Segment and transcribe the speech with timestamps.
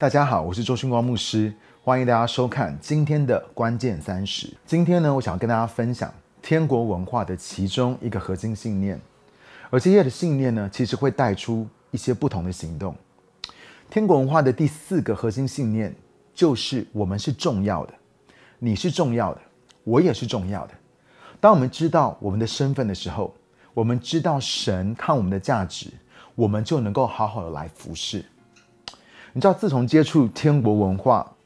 [0.00, 1.52] 大家好，我是周勋光牧师，
[1.84, 4.50] 欢迎大家收看今天的关键三十。
[4.64, 8.98] 今天呢，我想要跟大家分享天国文化的其中一个核心信念，
[9.68, 12.96] 而这些的信念呢，其实会带出一些不同的行动。
[13.90, 15.94] 天国文化的第四个核心信念
[16.32, 17.92] 就是我们是重要的，
[18.58, 19.40] 你是重要的，
[19.84, 20.72] 我也是重要的。
[21.40, 23.34] 当我们知道我们的身份的时候，
[23.74, 25.88] 我们知道神看我们的价值，
[26.34, 28.24] 我们就能够好好的来服侍。
[29.32, 31.36] 你知道，自从接触天国文化，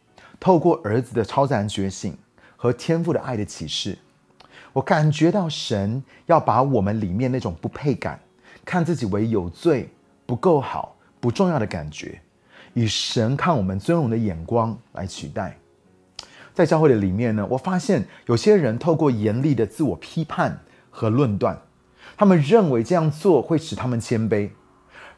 [0.40, 2.16] 透过儿子的超自然觉醒
[2.56, 3.98] 和天赋的爱的启示，
[4.72, 8.18] 我感觉到神要把我们里面那种不配感、
[8.64, 9.90] 看自己为有罪、
[10.24, 12.18] 不够好、不重要的感觉，
[12.72, 15.58] 以神看我们尊荣的眼光来取代。
[16.54, 20.58] 在教会的里面呢，我发现有些人透过严厉的自我批判
[20.88, 21.60] 和论断，
[22.16, 24.48] 他们认为这样做会使他们谦卑，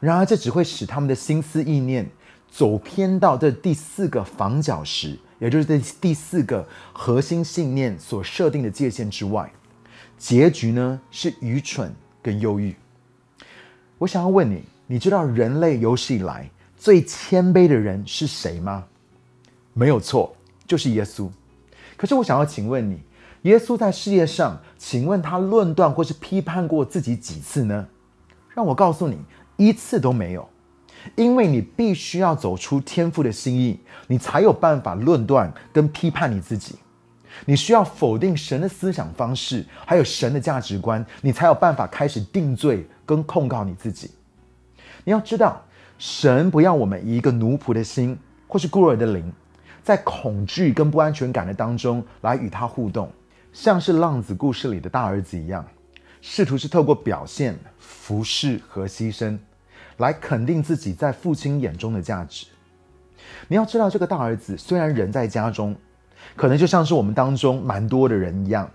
[0.01, 2.09] 然而这只会使他们的心思意念。
[2.49, 9.51] 走偏到这第四个防角石，也就是这第四个核心信念所设定的界限之外，
[10.17, 12.75] 结局呢是愚蠢跟忧郁。
[13.99, 18.85] 我想要问你，你知道人类有史以来最谦卑的人是谁吗？
[19.73, 21.29] 没有错，就是耶稣。
[21.95, 23.01] 可是我想要请问你，
[23.43, 27.87] 耶稣在世界上，请问他论断或是批判过自己几次呢？
[28.53, 29.17] 让我告诉你，
[29.55, 30.47] 一次都没有。
[31.15, 36.75] 因为你必须要走出天赋的心意，你才有办法论断跟批判你自己。
[37.45, 44.09] 你需要否定神的思想方式，还有神的价值观，你才有办法开始定罪跟控告你自己。
[45.03, 45.63] 你要知道，
[45.99, 49.31] 神不要我们以一个奴仆的心，或是孤儿的灵，
[49.83, 53.11] 在恐惧跟不安全感的当中来与他互动，
[53.53, 55.63] 像是浪子故事里的大儿子一样，
[56.21, 59.37] 试图是透过表现、服侍和牺牲。
[59.97, 62.45] 来肯定自己在父亲眼中的价值。
[63.47, 65.75] 你要知道，这个大儿子虽然人在家中，
[66.35, 68.69] 可能就像是我们当中蛮多的人一样，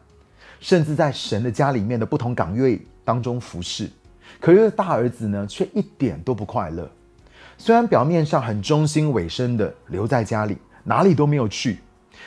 [0.60, 3.88] 甚至在神的家里面的不同岗位当中服侍。
[4.40, 6.90] 可是大儿子呢，却一点都不快乐。
[7.56, 11.78] 虽然表面上很忠心委身的留在家里，哪里都没有去，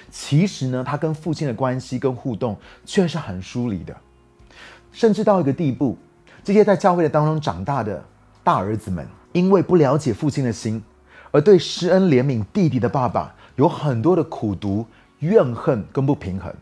[0.09, 3.95] 其实呢，他跟父亲的关系跟互动却是很疏离的。
[4.91, 5.97] 甚至到一个地步，
[6.43, 8.03] 这些在教会的当中长大的。
[8.45, 10.83] 大儿子们因为不了解父亲的心，
[11.31, 14.85] 而对施恩怜悯弟弟的爸爸有很多的苦毒、
[15.17, 16.53] 怨恨跟不平衡。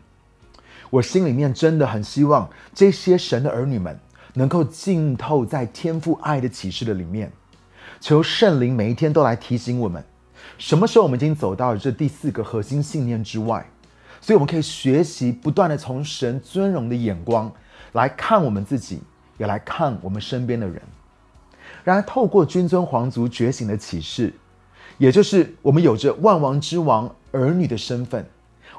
[0.88, 4.00] 我心里面真的很希望这些神的儿女们
[4.32, 7.30] 能够浸透在天父爱的启示的里面，
[8.00, 10.02] 求圣灵每一天都来提醒我们，
[10.56, 13.66] 什么时候我们已经走到了这第四个核心信念之外，
[14.22, 17.52] 所以我们可以学习不断的从神尊荣的眼光
[17.92, 19.02] 来看我们自己，
[19.36, 20.80] 也来看我们身边的人。
[21.84, 24.32] 然而，透过君尊皇族觉醒的启示，
[24.96, 28.26] 也就是我们有着万王之王儿女的身份，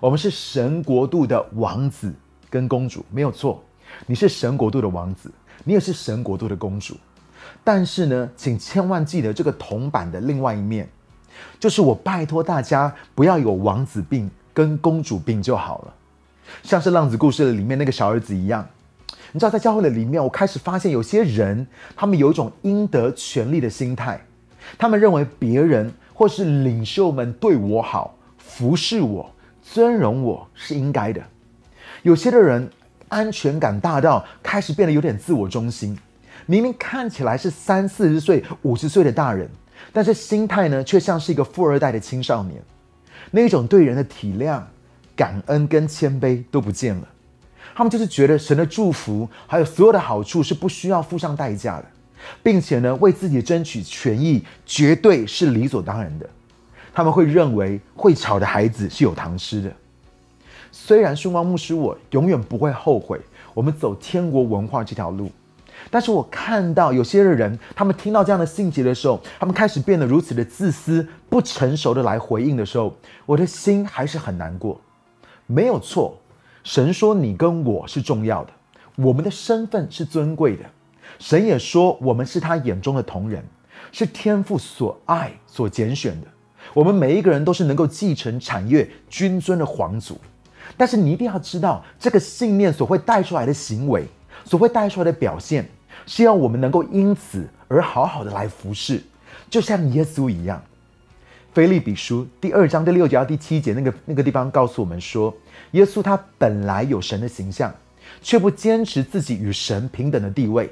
[0.01, 2.11] 我们是神国度的王子
[2.49, 3.63] 跟公主，没有错。
[4.07, 5.31] 你是神国度的王子，
[5.63, 6.97] 你也是神国度的公主。
[7.63, 10.89] 但是呢，请千万记得这个铜板的另外一面，
[11.59, 15.94] 就是我拜托大家不要有王子病跟公主病就好了，
[16.63, 18.67] 像是浪子故事的里面那个小儿子一样。
[19.35, 24.18] 你知道，在教会的里面，我开始发现有些人，他们有一种应得权利的心态，
[24.78, 29.29] 他们认为别人或是领袖们对我好、服侍我、
[29.62, 31.22] 尊荣我是应该的。
[32.03, 32.69] 有些的人
[33.09, 36.00] 安全感大到开始变得有点自我中心，
[36.45, 39.50] 明明看起来是三四十岁、五十岁的大人，
[39.91, 42.63] 但是心态呢，却像是一个富二代的青少年，
[43.31, 44.62] 那种对人的体谅、
[45.13, 47.06] 感恩跟谦卑都不见了。
[47.78, 51.86] 他们就是觉得神的祝福还有所有的好处是不需要付上代价的，
[52.41, 56.28] 并且呢，为自己争取权益绝对是理所当然的。
[56.94, 59.69] 他们会认为会吵的孩子是有糖吃的。
[60.72, 63.19] 虽然凶光牧师我永远不会后悔
[63.53, 65.30] 我们走天国文化这条路，
[65.90, 72.95] 但是我看到有些人，他们听到这样的信息的时候，他们开始变得如此的自私、不成熟的来回应的时候，
[73.25, 74.80] 我的心还是很难过。
[75.45, 76.18] 没有错。
[76.65, 78.51] 神说：“你跟我是重要的，
[78.95, 80.65] 我们的身份是尊贵的。
[81.19, 83.45] 神也说，我们是他眼中的同人，
[83.91, 86.27] 是天父所爱、所拣选的。
[86.73, 90.17] 我们每一个人都是能够继承产业、君尊的皇族。
[90.75, 94.03] 但是你一定要知道，这个信念所会带出来的行为，
[94.44, 95.69] 所会带出来的表现，
[96.07, 99.03] 是要我们能够因此而好好的来服侍，
[99.51, 100.59] 就像耶稣一样。”
[101.56, 105.34] 菲利比书第二章第六节到第七节，那个那个地方告诉我们说，
[105.72, 107.74] 耶稣他本来有神的形象，
[108.22, 110.69] 却不坚持自己与神平等的地位，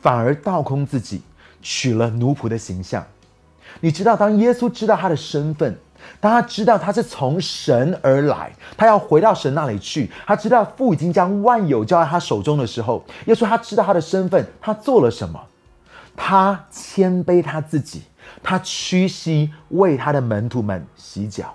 [0.00, 1.20] 反而倒空自己，
[1.60, 3.04] 取了奴仆的形象。
[3.82, 5.76] 你知道，当耶稣知道他的身份，
[6.20, 15.38] 当他知道他是从神而来，他要回到神那里去，他知道父已经将万有交在他手中的时候，耶稣他知道他的身份，他做了什么？
[16.16, 18.04] 他谦卑他自己，
[18.42, 21.54] 他屈膝为他的门徒们洗脚。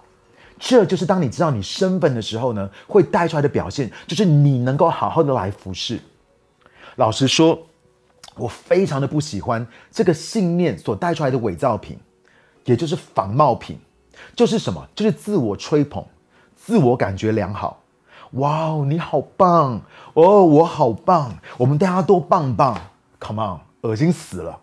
[0.57, 6.00] 这就是当你知道你身份的时候呢，会带出来的表现，就是你能够好好的来服侍。
[6.98, 7.57] 老实说，
[8.36, 11.98] 我非常的不喜欢这个信念所带出来的伪造品，
[12.66, 13.77] 也就是仿冒品，
[14.36, 14.86] 就是什么？
[14.94, 16.04] 就是自我吹捧，
[16.57, 17.81] 自我感觉良好。
[18.33, 19.81] 哇哦，你好棒
[20.13, 22.77] 哦，我好棒，我们大家都棒棒。
[23.21, 24.60] Come on，恶心死了。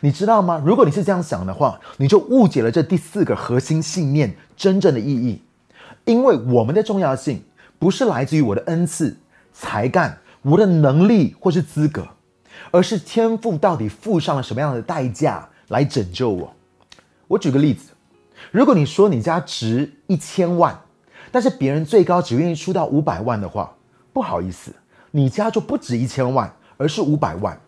[0.00, 0.62] 你知道吗？
[0.64, 5.42] 如果你是这样想的话，你就误解了这第四个核心信念真正的意义。
[6.04, 7.42] 因为我们的重要性
[7.78, 9.16] 不是来自于我的恩赐、
[9.52, 12.06] 才干、我的能力或是资格，
[12.70, 16.54] 而是天赋到底付上了什么样的代价来拯救我。
[17.26, 17.90] 我举个例子，
[18.50, 20.80] 如果你说你家值一千万，
[21.30, 23.74] 但是别人最高只愿意出到五百万的话，
[24.12, 24.72] 不好意思，
[25.10, 27.60] 你家就不止一千万，而是五百万。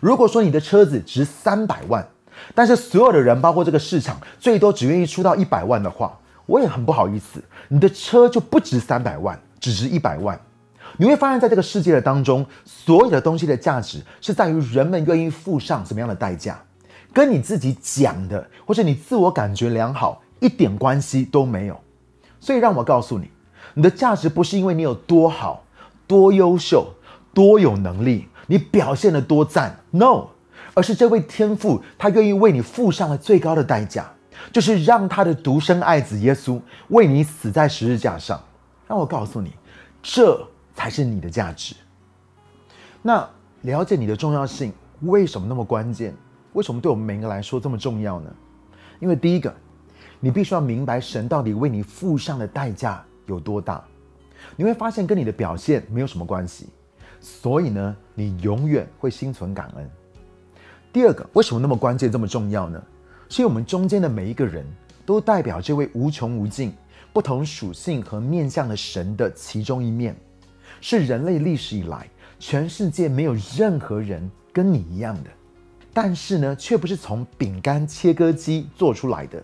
[0.00, 2.06] 如果说你的车子值三百万，
[2.54, 10.38] 但是所有的人，包括这个市场，最多只愿意出到一百万的话，我也很不好意思，你的车就不值三百万，只值一百万。
[10.96, 16.60] 你会发现在这个世界的当中，所有的东西的价值是在于人们愿意付上什么样的代价，
[17.12, 21.80] 跟你自己讲的或者你自我感觉良好一点关系都没有。
[22.38, 23.30] 所以让我告诉你，
[23.74, 25.64] 你的价值不是因为你有多好、
[26.06, 26.86] 多优秀、
[27.32, 28.28] 多有能力。
[28.46, 30.28] 你表现的多赞，no，
[30.74, 34.10] 而是这位天父他愿意为你付上了最高的代价，
[34.52, 38.42] 就是让他的独生爱子耶稣为你死在十字架上。
[38.86, 39.52] 让我告诉你，
[40.02, 41.74] 这才是你的价值。
[43.00, 43.26] 那
[43.62, 46.14] 了解你的重要性为什么那么关键？
[46.52, 48.30] 为什么对我们每个来说这么重要呢？
[49.00, 49.52] 因为第一个，
[50.20, 53.82] 你必须要明白神到底为你付上的代价有多大。
[54.54, 56.68] 你会发现跟你的表现没有什么关系。
[57.24, 59.90] 所以呢，你永远会心存感恩。
[60.92, 62.80] 第二个，为什么那么关键、这么重要呢？
[63.30, 64.66] 是因为我们中间的每一个人
[65.06, 66.70] 都代表这位无穷无尽、
[67.14, 70.14] 不同属性和面向的神的其中一面，
[70.82, 72.06] 是人类历史以来
[72.38, 75.30] 全世界没有任何人跟你一样的。
[75.94, 79.42] 但是呢，却不是从饼干切割机做出来的。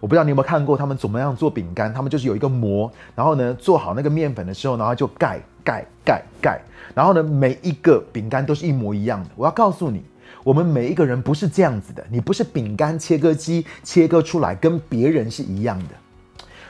[0.00, 6.60] 我不知道你有没有看过他们怎么样做饼干，他们就是有一个模，然后呢，做好那个面粉的时候，然后就盖盖盖盖。
[6.94, 9.30] 然后呢，每一个饼干都是一模一样的。
[9.34, 10.02] 我要告诉你，
[10.44, 12.04] 我们每一个人不是这样子的。
[12.10, 15.94] 你不是饼干切割机切割出来跟别人是一样的。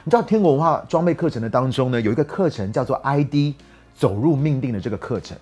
[0.05, 3.55] 你知道天国文化装备课程的当中呢，有一个课程叫做 ID
[3.95, 5.37] 走入命定的这个课程。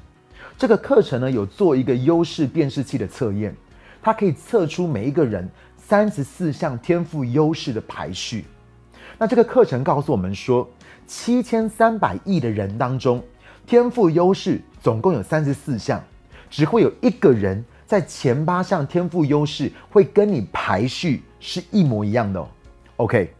[0.57, 3.55] 这个课程呢，有做一个优势辨识器的测验，
[4.03, 8.45] 它可以测出每一个人三十四项天赋优势的排序。
[9.19, 10.69] 那这个课程告诉我们说，
[11.07, 13.23] 七千三百亿的人当中，
[13.67, 14.61] 天赋优势。
[14.83, 16.03] 总共有三十四项，
[16.49, 22.49] 只会有一个人在前八项天赋优势会跟你排序是一模一样的哦。
[22.97, 23.31] OK，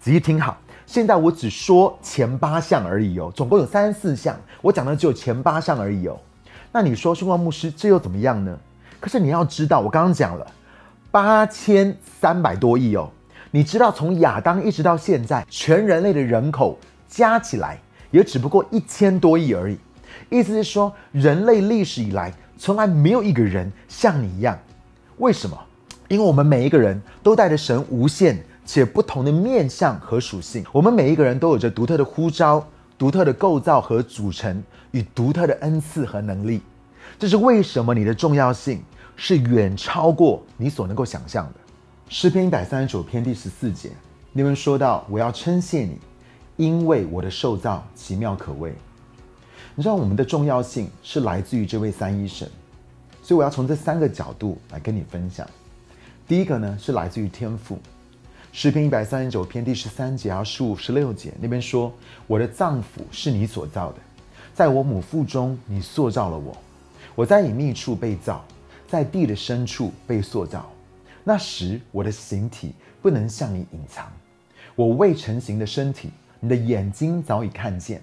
[0.00, 6.18] 仔细听好，现在我只说前八项而已哦，总共有三十四项，我讲的只有前八项而已哦。
[6.72, 8.58] 那你说，兄光牧师这又怎么样呢？
[9.00, 10.46] 可是你要知道，我刚刚讲了
[11.10, 13.10] 八千三百多亿哦，
[13.50, 17.78] 你知道从亚当一直到现在，全人类的人口加起来
[18.10, 19.78] 也只不过一千多亿而已。
[20.28, 24.58] 意思是说，人类历史以来从来没有一个人像你一样。
[25.18, 25.58] 为什么？
[26.08, 30.64] 因为我们每一个人都带着神无限且不同的面相和属性。
[30.72, 32.66] 我们每一个人都有着独特的呼召、
[32.98, 36.60] 独特的构造和组成与独特的恩赐和能力。
[37.18, 38.82] 这是为什么你的重要性
[39.14, 41.60] 是远超过你所能够想象的。
[42.08, 43.90] 诗篇一百三十九篇第十四节，
[44.32, 45.98] 你们说到：“我要称谢你，
[46.60, 48.74] 因为我的受造奇妙可畏。”
[49.74, 52.46] 你知道我们的重要性是来自于这位三一神，
[53.22, 55.48] 所以我要从这三个角度来跟你分享。
[56.28, 57.78] 第一个呢是来自于天赋，
[58.52, 61.90] 诗篇一百三十九篇第十三节啊十五十六节那边说
[62.28, 63.98] ：“我的脏腑是你所造的，
[64.52, 66.54] 在我母腹中你塑造了我，
[67.14, 68.44] 我在隐秘处被造，
[68.86, 70.70] 在地的深处被塑造。
[71.24, 74.12] 那时我的形体不能向你隐藏，
[74.74, 78.02] 我未成形的身体，你的眼睛早已看见。”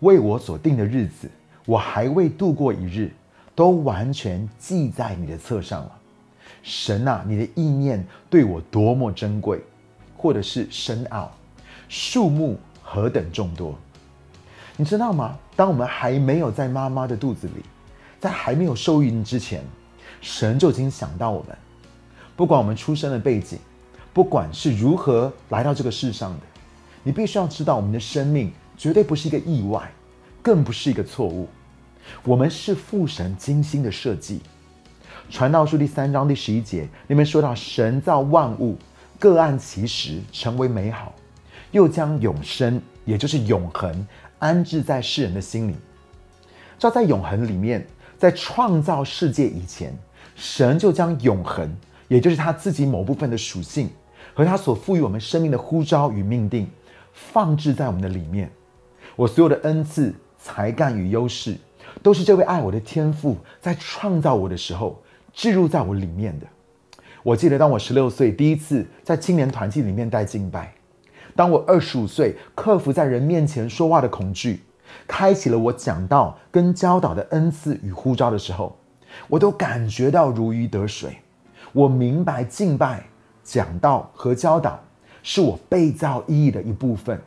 [0.00, 1.30] 为我所定的日子，
[1.66, 3.10] 我还未度过一日，
[3.54, 5.92] 都完全记在你的册上了。
[6.62, 9.62] 神啊，你的意念对我多么珍贵，
[10.16, 11.30] 或者是深奥，
[11.88, 13.74] 数目何等众多。
[14.76, 15.38] 你知道吗？
[15.56, 17.62] 当我们还没有在妈妈的肚子里，
[18.18, 19.62] 在还没有受孕之前，
[20.20, 21.56] 神就已经想到我们。
[22.34, 23.58] 不管我们出生的背景，
[24.12, 26.40] 不管是如何来到这个世上的，
[27.06, 29.92] 你必须要知道，我们的生命绝对不是一个意外，
[30.42, 31.46] 更不是一个错误。
[32.24, 34.40] 我们是父神精心的设计。
[35.28, 38.78] 传道书第三章第十一节，里面说到神造万物，
[39.18, 41.14] 各按其时成为美好，
[41.72, 44.06] 又将永生，也就是永恒，
[44.38, 45.76] 安置在世人的心里。
[46.78, 47.86] 照在永恒里面，
[48.18, 49.94] 在创造世界以前，
[50.36, 51.70] 神就将永恒，
[52.08, 53.90] 也就是他自己某部分的属性
[54.32, 56.68] 和他所赋予我们生命的呼召与命定，
[57.14, 58.50] 放置在我们的里面。
[59.16, 61.56] 我所有的恩赐、才干与优势，
[62.02, 65.00] 都是这位爱我的天父在创造我的时候。
[65.36, 66.46] 置入在我里面的。
[67.24, 70.68] 我记得，当我十六岁第一次在青年团体里面带敬拜；
[71.34, 74.62] 当我二十五岁克服在人面前说话的恐惧，
[75.08, 78.78] 开启了我讲道跟教导的恩赐与呼召的时候，
[79.26, 81.16] 我都感觉到如鱼得水。
[81.72, 83.04] 我明白敬拜、
[83.42, 84.80] 讲道和教导
[85.24, 87.20] 是我被造意义的一部分。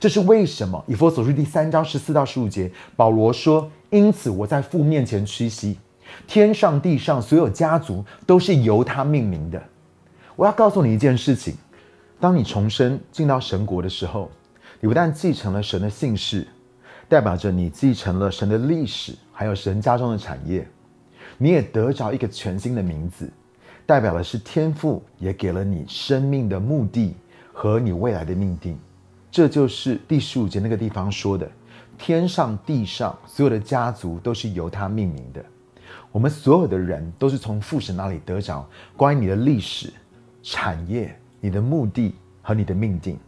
[0.00, 0.82] 这是为什么？
[0.88, 5.78] 以佛所书第三章十四到十五节，保罗说：“因此我在父面前屈膝。”
[6.26, 9.62] 天上地上所有家族都是由他命名的。
[10.34, 11.54] 我要告诉你一件事情：
[12.18, 14.30] 当你重生进到神国的时候，
[14.80, 16.46] 你不但继承了神的姓氏，
[17.08, 20.66] 代表着你继承了神的历史，还有神家中的产业，
[21.38, 23.30] 你也得着一个全新的名字，
[23.84, 27.14] 代表的是天赋，也给了你生命的目的
[27.58, 28.78] 和你未来的命定。
[29.30, 31.50] 这就是第十五节那个地方说的：
[31.96, 35.42] 天上地上所有的家族都是由他命名的。
[36.12, 39.90] 我们所有的人都是从父神那里得着关于你的历史、
[40.42, 43.18] 产业、你的目的和你的命定。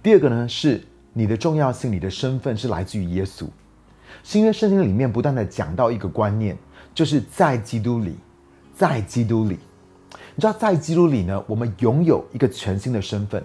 [0.00, 0.80] 第二个呢，是
[1.12, 3.48] 你的重要性、你的身份是来自于耶稣。
[4.22, 6.56] 新约圣经里面不断的讲到一个观念，
[6.94, 8.14] 就是在基督里，
[8.72, 9.58] 在基督里。
[10.34, 13.42] 你知道，在基督里呢，我们拥有一个全新的身份。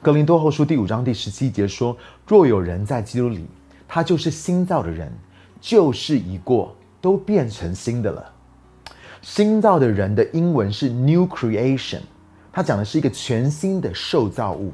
[0.00, 3.46] 格林多后书第五章第十七节说：“若有人在基督里，
[3.88, 5.12] 他就是新造的人，
[5.60, 8.32] 旧事已过。”都变成新的了。
[9.22, 11.98] 新造的人的英文是 new creation，
[12.52, 14.72] 它讲的是一个全新的受造物。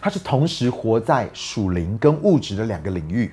[0.00, 3.32] 它是同时活在属灵跟物质的两个领域，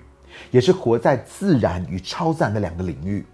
[0.52, 3.26] 也是活在自然与超自然的两个领域。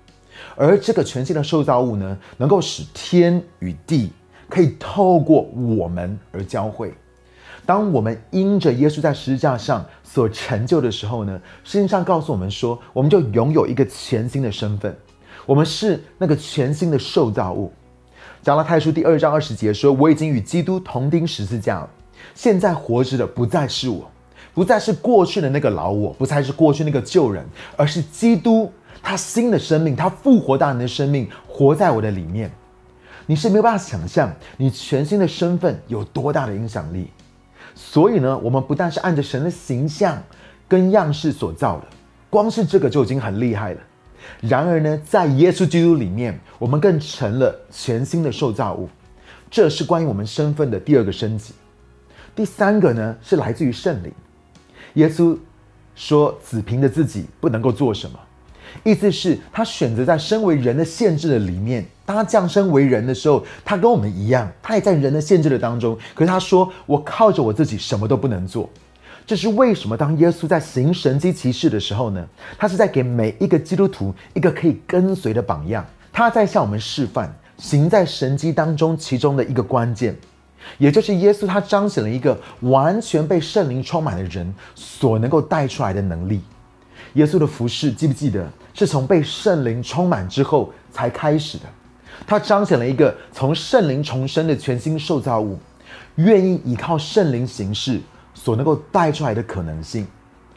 [0.56, 4.12] 而这个全新的受造物呢，能够使天与地
[4.50, 6.94] 可以透过我们而交汇。
[7.66, 14.94] 当我们因着耶稣在十字架上所成就的时候呢，圣经上告诉我们说，我们就拥有一个全新的身份，
[15.46, 17.72] 我们是那个全新的受造物。
[18.42, 21.90] 加拉太书第二章二十节说：“我已经与基督同钉十字架了，
[22.36, 24.12] 现在活着的不再是我，
[24.54, 27.46] 不再是过去的那个老我，不再是过去那个旧人，
[27.78, 28.70] 而是基督，
[29.02, 32.52] 他新的生命，他复活大人的生命活在我的里面。
[33.26, 37.10] 你是没有办法想象你全新的身份有多大的影响力。”
[37.76, 40.22] 所以呢，我们不但是按着神的形象
[40.68, 41.88] 跟样式所造的，
[42.30, 43.80] 光是这个就已经很厉害了。
[44.42, 48.88] 然而呢，在耶稣基督里面，我们更成了全新的受造物。
[49.50, 51.54] 这是关于我们身份的第二个升级。
[52.36, 54.12] 第三个呢，是来自于圣灵。
[54.94, 55.38] 耶稣
[55.96, 58.20] 说：“子凭着自己不能够做什么。”
[58.84, 61.86] 意思是，他选择在身为人的限制的里面。
[62.06, 65.98] 当他降生为人的时候，他跟我们一样，他也在人的限制的当中。
[66.14, 68.70] 可是他说：“我靠着我自己什么都不能做。”
[69.26, 69.96] 这是为什么？
[69.96, 72.28] 当耶稣在行神迹奇事的时候呢？
[72.58, 75.86] 他是在给每一个基督徒一个可以跟随的榜样。
[76.12, 80.14] 他在向我们示范行在神迹当中其中的一个关键，
[80.78, 86.42] 也就是耶稣他彰显了一个完全被圣灵充满的人所能够带出来的能力。
[87.14, 88.48] 耶稣的服饰记不记得？
[88.74, 91.66] 是从被圣灵充满之后才开始的。
[92.26, 95.60] 他彰显了一个从圣灵重生的全新受造物，
[96.16, 98.02] 愿意依靠圣灵行事
[98.34, 100.08] 所能够带出来的可能性。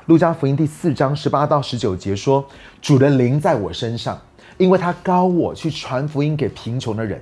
[0.07, 2.43] 路加福音第四章十八到十九节说
[2.81, 4.19] ：“主的灵在我身上，
[4.57, 7.21] 因为他高我去传福音给贫穷的人，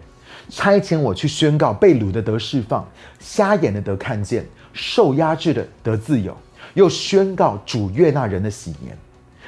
[0.50, 2.86] 差遣我去宣告被掳的得释放，
[3.18, 6.36] 瞎眼的得看见，受压制的得自由，
[6.74, 8.96] 又宣告主悦纳人的喜年。”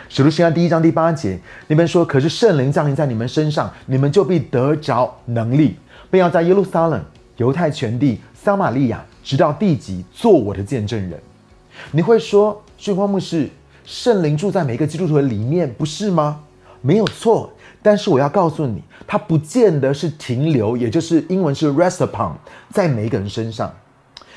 [0.08, 5.76] 使徒行传第一章第八节那边说：“可是圣灵降临在你们身上，你们就必得着能力，
[6.10, 7.04] 并要在耶路撒冷、
[7.38, 11.20] 犹太全地、撒玛利亚，直到地极，做我的见证人。”
[11.90, 13.50] 你会说：“俊光牧师，
[13.84, 16.40] 圣灵住在每个基督徒的里面，不是吗？”
[16.80, 22.32] 没有错，但是我要告诉你，它不见得是停留，也就是英文是 rest upon
[22.70, 23.72] 在每一个人身上。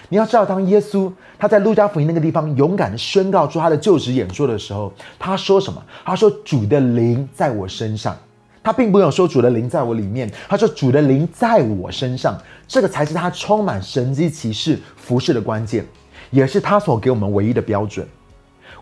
[0.09, 5.81] 你要知道，当耶稣他在路加福音那个地方勇敢的宣告出他的就职演说的时候，他说什么？
[6.03, 8.17] 他说：“主的灵在我身上。”
[8.61, 12.37] 他并没有说主的灵在我里面，他说主的灵在我身上，
[12.67, 15.85] 这个才是他充满神机骑士服饰的关键，
[16.31, 18.05] 也是他所给我们唯一的标准。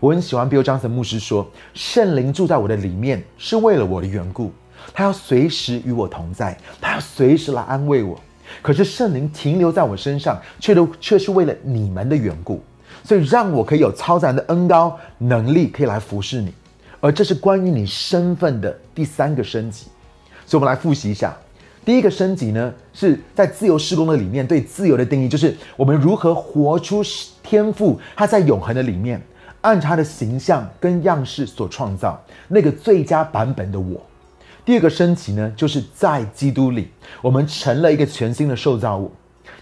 [0.00, 4.50] 我很喜欢 Bill Johnson 牧师说，圣灵住在我的里面是为了我的缘故，
[4.92, 8.18] 他要随时与我同在，他要随时来安慰我。
[8.62, 12.62] 可是圣灵停留在我身上，却都却是为了你们的缘故，
[13.04, 16.52] 所以让我可以有超自然的恩高能力，可以来服侍你。
[17.00, 19.86] 而这是关于你身份的第三个升级，
[20.44, 21.36] 所以我们来复习一下。
[21.84, 27.02] 第一个升级呢，是在自由施工的里面对自由的定义，就是我们如何活出
[27.42, 29.22] 天赋，它在永恒的里面，
[29.60, 34.04] 按他的形象跟样式所创造那个最佳版本的我。
[34.68, 36.90] 第二个升级呢，就是在基督里，
[37.22, 39.10] 我们成了一个全新的受造物。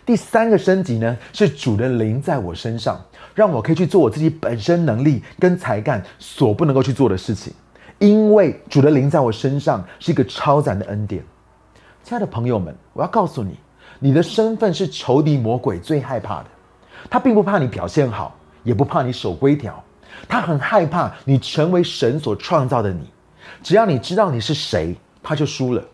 [0.05, 3.01] 第三个升级呢，是主的灵在我身上。
[3.33, 7.53] 让我可以去做我自己本身能力跟才干所不能够去做的事情，
[8.01, 11.23] 因为主的灵在我身上是一个超赞的恩典。
[12.03, 13.57] 亲爱的朋友们，我要告诉你，
[14.01, 16.47] 你的身份是仇敌魔鬼最害怕的。
[17.09, 19.81] 他并不怕你表现好，也不怕你守规条，
[20.27, 23.09] 他很害怕你成为神所创造的你。
[23.62, 25.85] 只要你知道你是谁，他就输了。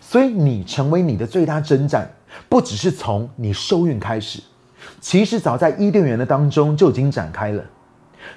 [0.00, 2.10] 所以你成为你的最大征战，
[2.48, 4.40] 不只是从你受孕开始。
[5.00, 7.64] 其实早在伊甸园的当中就已经展开了。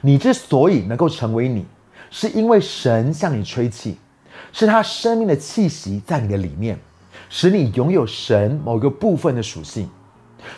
[0.02, 1.66] 你之所以能够成为你，
[2.10, 3.98] 是因为神向你吹气，
[4.52, 6.80] 是他生命的气息在你的里面，
[7.30, 9.90] 使你拥有神某个部分的属性。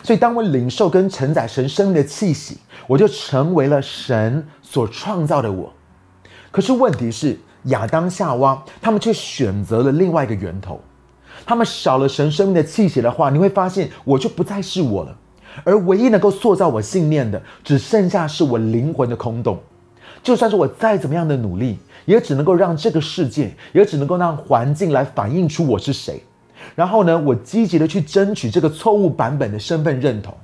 [0.02, 5.72] 所以，当我领受跟承载神生命的气息，我就成为了神所创造的我。
[6.50, 10.80] 可是问题是，亚当夏娃他们却选择了另外一个源头，
[11.44, 15.16] 他们少了神生命的气息的话，你会发现我就不再是我了。
[15.64, 19.58] 而唯一能够塑造我信念的，只剩下是我灵魂的空洞。
[20.22, 26.22] 就算是我再怎么样的努力，也只能够让这个世界，也只能够让环境来反映出我是谁。
[26.74, 30.34] 然后呢，我积极的去争取这个错误版本的身份认同。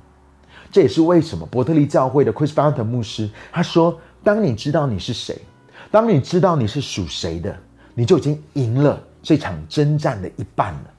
[0.71, 5.37] 这也是为什么伯特利教会的 Chris Barton 牧师他说：“当你知道你是谁，
[5.93, 7.55] 当你知道你是属谁的，
[7.93, 10.93] 你就已经赢了这场征战的一半了。”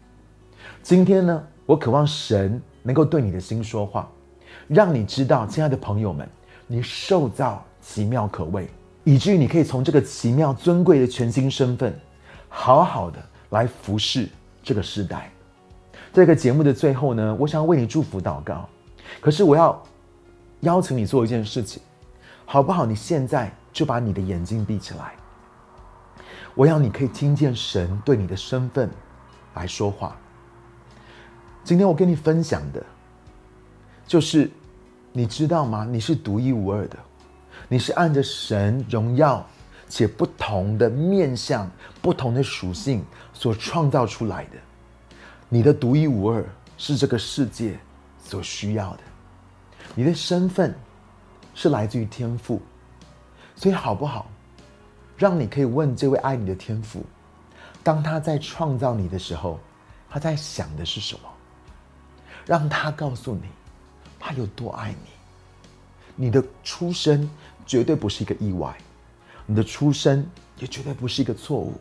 [0.85, 2.63] 今天呢，我渴望神。
[2.87, 4.07] 能够对你的心说话，
[4.69, 6.29] 让你知道，亲爱的朋友们，
[6.67, 8.69] 你受造奇妙可畏，
[9.05, 11.99] 以至于你可以从这个奇妙尊贵的全新身份，
[12.47, 14.29] 好好的来服侍
[14.63, 15.33] 这个时代。
[16.13, 18.69] 这个节目的最后呢，我想为你祝福祷告。
[19.19, 19.83] 可是我要
[20.61, 21.83] 邀请你做一件事情，
[22.45, 22.85] 好不好？
[22.85, 25.15] 你现在就把你的眼睛闭起来，
[26.55, 28.89] 我要你可以听见神对你的身份
[29.55, 30.17] 来说话。
[31.65, 32.81] 今天我跟你分享的，
[34.07, 34.49] 就是
[35.11, 35.85] 你知道吗？
[35.85, 36.97] 你是独一无二的，
[37.67, 39.45] 你是按着神荣耀
[39.89, 41.69] 且不同的面相、
[42.01, 44.51] 不同的属性所创造出来的。
[45.49, 46.45] 你的独一无二
[46.79, 47.77] 是这个世界
[48.23, 49.01] 所需要的。
[49.97, 50.73] 你的身份
[51.55, 52.63] 是来自于天赋，
[53.57, 54.27] 所以好不好？
[55.17, 57.05] 让你可以问这位爱你的天赋，
[57.83, 59.61] 当他在创造你的时候，
[60.11, 61.29] 他在想的是什么？
[62.45, 63.49] 让他告诉你，
[64.19, 65.11] 他有多爱你。
[66.17, 67.29] 你的出生
[67.65, 68.77] 绝对不是一个意外，
[69.47, 71.75] 你的出生也绝对不是一个错误，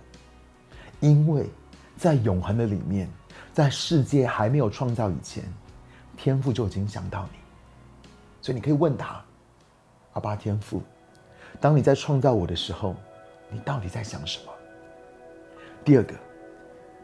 [1.00, 1.50] 因为
[1.98, 3.10] 在永恒的里面，
[3.52, 5.44] 在世界还没有创造以前，
[6.18, 7.40] 天父就已经想到你。
[8.42, 9.24] 所以你可以问他，
[10.14, 10.82] 阿爸天父，
[11.64, 12.94] 当你在创造我的时候，
[13.50, 14.52] 你到底在想什么？
[15.86, 16.14] 第二个，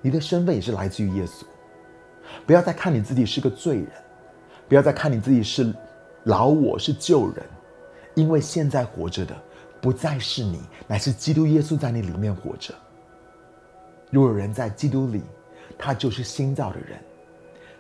[0.02, 1.46] 你的身份也是来自于耶稣。
[2.46, 3.88] 不要再看你自己是个罪人，
[4.68, 5.74] 不要再看你自己是
[6.26, 7.46] 老我是旧人，
[8.16, 9.34] 因为现在活着的
[9.80, 12.76] 不再是你，乃是基督耶稣在你里面活着。
[14.10, 15.24] 若有人在基督里，
[15.78, 17.00] 他就是新造的人，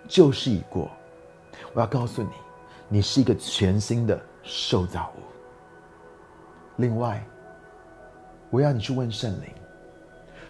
[0.08, 0.90] 旧事已过。
[1.74, 2.30] 我要告诉你，
[2.88, 5.24] 你是一个全新的受造物。
[6.80, 7.22] 另外，
[8.50, 9.50] 我要你去问圣灵，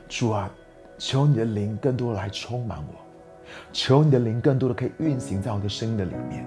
[0.08, 0.50] 主啊，
[0.98, 2.94] 求你的灵更多的来充满我。
[3.74, 6.46] 求你的灵更多的可以运行在我的生命的里面，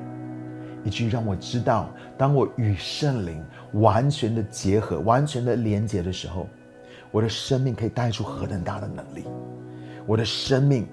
[0.84, 6.48] 以及让我知道，当我与圣灵完全的结合、完全的连接的时候，
[7.10, 9.24] 我的生命可以带出何等大的能力！
[10.06, 10.86] 我的生命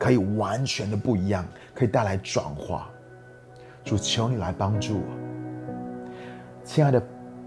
[0.00, 2.90] 可以完全的不一样，可以带来转化。
[3.84, 5.04] 主，求你来帮助我，
[6.64, 7.00] 亲爱的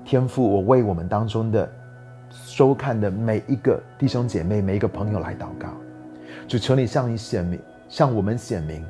[0.06, 1.70] 天父，我为我们当中的
[2.30, 5.68] 收看的每一个弟兄姐妹、每一个朋友来祷告。
[6.48, 7.60] 主，求你向你显明。
[7.88, 8.84] 向我们显明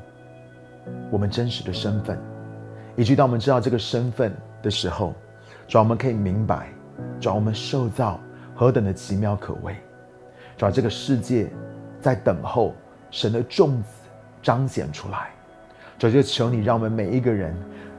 [1.10, 2.18] 我们真实的身份，
[2.96, 5.14] 以及当我们知道这个身份的时候，
[5.68, 6.70] 主，我们可以明白，
[7.20, 8.18] 主，我们受造
[8.54, 9.76] 何等的奇妙可畏，
[10.56, 11.50] 主，这个世界
[12.00, 12.74] 在等候
[13.10, 13.88] 神的种子
[14.42, 15.28] 彰显出来。
[15.98, 17.54] 主就求你，让我们每一个人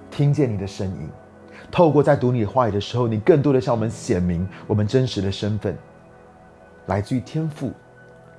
[0.10, 1.10] 听见你的声音，
[1.70, 5.76] 透过在读你的话语的时候，你更多的向我们显明我们真实的身份，
[6.88, 7.72] 来自于天父，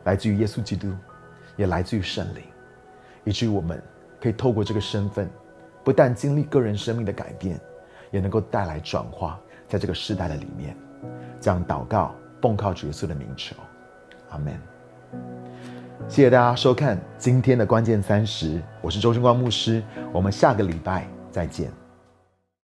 [0.05, 0.93] 来自于耶稣基督，
[1.57, 2.43] 也来自于圣灵，
[3.25, 3.81] 以至于我们
[4.21, 5.29] 可以透过这个身份，
[5.85, 7.61] 不但经历个人生命的改变，
[8.11, 9.39] 也能够带来转化，
[9.69, 10.77] 在这个时代的里面，
[11.41, 13.55] 这样祷告，奉靠主耶稣的名求，
[14.31, 14.59] 阿门。
[16.09, 21.88] 谢谢大家收看今天的关键三十，我是周军光牧师，我们下个礼拜再见。